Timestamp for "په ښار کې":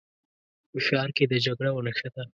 0.71-1.25